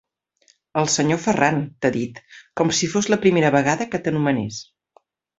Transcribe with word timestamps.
El 0.81 0.87
senyor 0.93 1.19
Ferran, 1.25 1.59
t'ha 1.85 1.91
dit, 1.97 2.21
com 2.61 2.73
si 2.77 2.89
fos 2.93 3.09
la 3.15 3.19
primera 3.25 3.51
vegada 3.57 3.87
que 3.91 3.99
t'anomenés. 4.07 4.59